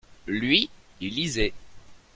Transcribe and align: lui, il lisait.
lui, 0.25 0.67
il 0.99 1.13
lisait. 1.13 1.53